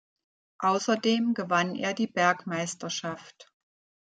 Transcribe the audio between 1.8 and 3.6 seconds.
die Bergmeisterschaft.